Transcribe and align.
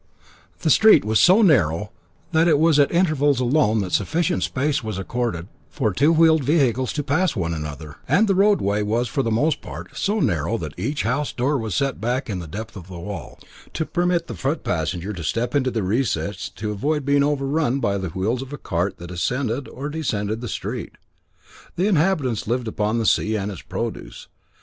The 0.61 0.71
street 0.71 1.05
was 1.05 1.19
so 1.19 1.43
narrow 1.43 1.91
that 2.31 2.47
it 2.47 2.57
was 2.57 2.79
at 2.79 2.91
intervals 2.91 3.39
alone 3.39 3.81
that 3.81 3.91
sufficient 3.91 4.41
space 4.41 4.83
was 4.83 4.97
accorded 4.97 5.47
for 5.69 5.93
two 5.93 6.11
wheeled 6.11 6.43
vehicles 6.43 6.91
to 6.93 7.03
pass 7.03 7.35
one 7.35 7.53
another, 7.53 7.97
and 8.07 8.27
the 8.27 8.33
road 8.33 8.61
way 8.61 8.81
was 8.81 9.07
for 9.07 9.21
the 9.21 9.29
most 9.29 9.61
part 9.61 9.95
so 9.95 10.19
narrow 10.19 10.57
that 10.57 10.73
each 10.75 11.03
house 11.03 11.31
door 11.31 11.55
was 11.55 11.75
set 11.75 12.01
back 12.01 12.31
in 12.31 12.39
the 12.39 12.47
depth 12.47 12.75
of 12.75 12.87
the 12.87 12.97
wall, 12.99 13.37
to 13.75 13.85
permit 13.85 14.25
the 14.25 14.33
foot 14.33 14.63
passenger 14.63 15.13
to 15.13 15.23
step 15.23 15.53
into 15.53 15.69
the 15.69 15.83
recess 15.83 16.49
to 16.55 16.71
avoid 16.71 17.05
being 17.05 17.23
overrun 17.23 17.79
by 17.79 17.99
the 17.99 18.09
wheels 18.09 18.41
of 18.41 18.51
a 18.51 18.57
cart 18.57 18.97
that 18.97 19.11
ascended 19.11 19.67
or 19.67 19.87
descended 19.87 20.41
the 20.41 20.47
street. 20.49 20.93
The 21.75 21.85
inhabitants 21.85 22.47
lived 22.47 22.67
upon 22.67 22.97
the 22.97 23.05
sea 23.05 23.35
and 23.37 23.51
its 23.51 23.61
produce. 23.61 24.27